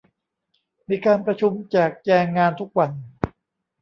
[0.89, 2.91] มีการประชุมแจกแจงงานทุกวัน